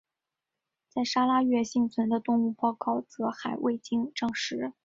[0.89, 4.73] 在砂拉越幸存的动物报告则还未经证实。